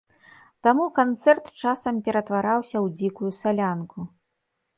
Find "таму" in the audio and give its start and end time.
0.67-0.87